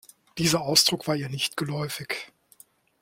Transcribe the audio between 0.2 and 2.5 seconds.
Dieser Ausdruck war ihr nicht geläufig.